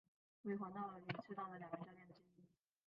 [0.45, 2.41] 为黄道与赤道的两个交点之一。